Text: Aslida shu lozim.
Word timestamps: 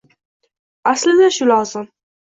Aslida 0.93 1.29
shu 1.37 1.51
lozim. 1.55 1.91